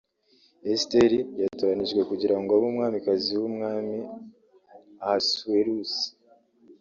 Esiteri 0.71 1.19
yatoranyijwe 1.41 2.01
kugira 2.09 2.35
ngo 2.39 2.51
abe 2.55 2.65
Umwamikazi 2.71 3.31
w'Umwami 3.41 3.97
Ahasuwerusi 5.03 6.05